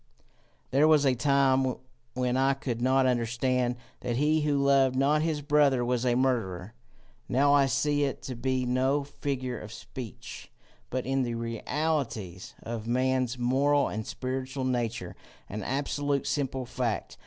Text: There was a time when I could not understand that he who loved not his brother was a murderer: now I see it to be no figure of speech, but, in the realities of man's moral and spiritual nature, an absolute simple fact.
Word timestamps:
There 0.71 0.87
was 0.87 1.05
a 1.05 1.13
time 1.13 1.75
when 2.15 2.35
I 2.35 2.55
could 2.55 2.81
not 2.81 3.05
understand 3.05 3.75
that 3.99 4.15
he 4.17 4.41
who 4.41 4.57
loved 4.57 4.95
not 4.95 5.21
his 5.21 5.43
brother 5.43 5.85
was 5.85 6.07
a 6.07 6.15
murderer: 6.15 6.73
now 7.29 7.53
I 7.53 7.67
see 7.67 8.05
it 8.05 8.23
to 8.23 8.35
be 8.35 8.65
no 8.65 9.03
figure 9.03 9.59
of 9.59 9.71
speech, 9.71 10.51
but, 10.89 11.05
in 11.05 11.21
the 11.21 11.35
realities 11.35 12.55
of 12.63 12.87
man's 12.87 13.37
moral 13.37 13.89
and 13.89 14.07
spiritual 14.07 14.63
nature, 14.63 15.15
an 15.47 15.61
absolute 15.61 16.25
simple 16.25 16.65
fact. 16.65 17.19